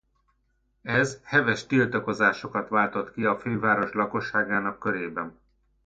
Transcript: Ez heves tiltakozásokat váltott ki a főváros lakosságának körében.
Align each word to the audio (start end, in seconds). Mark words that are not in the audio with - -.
Ez 0.81 1.19
heves 1.23 1.65
tiltakozásokat 1.67 2.69
váltott 2.69 3.13
ki 3.13 3.25
a 3.25 3.39
főváros 3.39 3.91
lakosságának 3.91 4.79
körében. 4.79 5.39